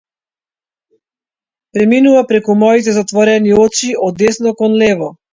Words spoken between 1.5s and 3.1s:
Преминува пред моите